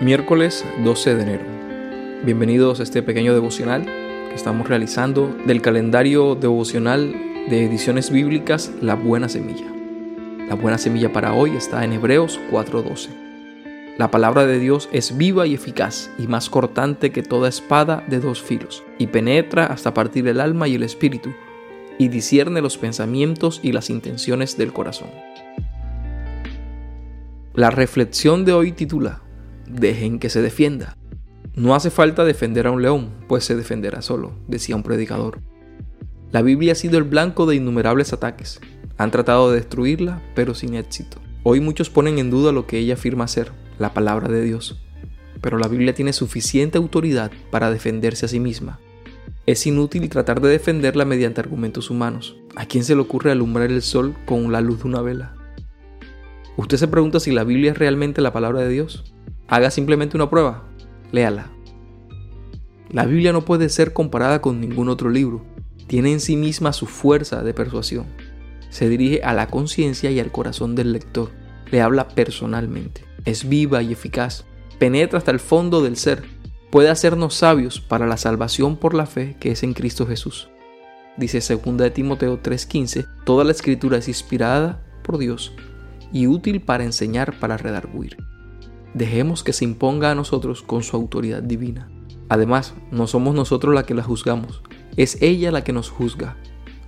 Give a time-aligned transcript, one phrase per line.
[0.00, 1.44] Miércoles 12 de enero.
[2.24, 7.12] Bienvenidos a este pequeño devocional que estamos realizando del calendario devocional
[7.50, 9.66] de ediciones bíblicas La Buena Semilla.
[10.48, 13.10] La Buena Semilla para hoy está en Hebreos 4:12.
[13.98, 18.20] La palabra de Dios es viva y eficaz y más cortante que toda espada de
[18.20, 21.34] dos filos y penetra hasta partir el alma y el espíritu
[21.98, 25.10] y discierne los pensamientos y las intenciones del corazón.
[27.52, 29.20] La reflexión de hoy titula
[29.72, 30.96] dejen que se defienda.
[31.54, 35.40] No hace falta defender a un león, pues se defenderá solo, decía un predicador.
[36.32, 38.60] La Biblia ha sido el blanco de innumerables ataques.
[38.98, 41.18] Han tratado de destruirla, pero sin éxito.
[41.42, 44.80] Hoy muchos ponen en duda lo que ella afirma ser, la palabra de Dios.
[45.40, 48.78] Pero la Biblia tiene suficiente autoridad para defenderse a sí misma.
[49.46, 52.36] Es inútil tratar de defenderla mediante argumentos humanos.
[52.54, 55.34] ¿A quién se le ocurre alumbrar el sol con la luz de una vela?
[56.56, 59.14] ¿Usted se pregunta si la Biblia es realmente la palabra de Dios?
[59.50, 60.62] Haga simplemente una prueba,
[61.10, 61.50] léala.
[62.88, 65.44] La Biblia no puede ser comparada con ningún otro libro.
[65.88, 68.06] Tiene en sí misma su fuerza de persuasión.
[68.68, 71.32] Se dirige a la conciencia y al corazón del lector.
[71.72, 73.04] Le habla personalmente.
[73.24, 74.44] Es viva y eficaz.
[74.78, 76.22] Penetra hasta el fondo del ser.
[76.70, 80.48] Puede hacernos sabios para la salvación por la fe que es en Cristo Jesús.
[81.16, 85.52] Dice 2 de Timoteo 3:15, toda la escritura es inspirada por Dios
[86.12, 88.16] y útil para enseñar, para redarguir.
[88.94, 91.88] Dejemos que se imponga a nosotros con su autoridad divina.
[92.28, 94.62] Además, no somos nosotros la que la juzgamos,
[94.96, 96.36] es ella la que nos juzga.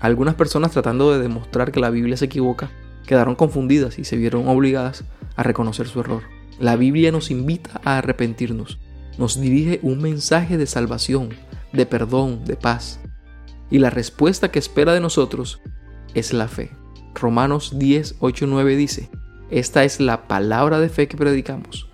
[0.00, 2.70] Algunas personas tratando de demostrar que la Biblia se equivoca
[3.06, 5.04] quedaron confundidas y se vieron obligadas
[5.36, 6.22] a reconocer su error.
[6.58, 8.78] La Biblia nos invita a arrepentirnos,
[9.18, 11.30] nos dirige un mensaje de salvación,
[11.72, 13.00] de perdón, de paz.
[13.70, 15.60] Y la respuesta que espera de nosotros
[16.14, 16.70] es la fe.
[17.14, 19.10] Romanos 10, 8, 9 dice,
[19.50, 21.91] esta es la palabra de fe que predicamos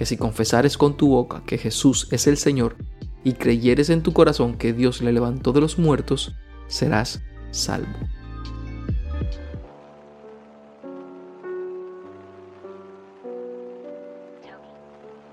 [0.00, 2.74] que si confesares con tu boca que Jesús es el Señor
[3.22, 6.34] y creyeres en tu corazón que Dios le levantó de los muertos,
[6.68, 7.20] serás
[7.50, 7.92] salvo.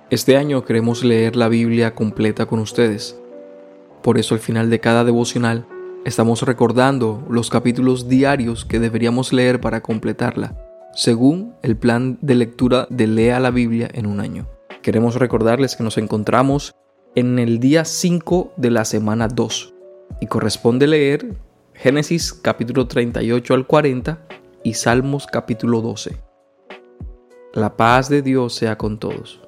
[0.10, 3.18] Este año queremos leer la Biblia completa con ustedes.
[4.04, 5.66] Por eso al final de cada devocional
[6.04, 10.58] estamos recordando los capítulos diarios que deberíamos leer para completarla,
[10.94, 14.57] según el plan de lectura de Lea la Biblia en un año.
[14.88, 16.74] Queremos recordarles que nos encontramos
[17.14, 19.74] en el día 5 de la semana 2
[20.22, 21.36] y corresponde leer
[21.74, 24.26] Génesis capítulo 38 al 40
[24.64, 26.16] y Salmos capítulo 12.
[27.54, 29.42] La paz de Dios sea con todos.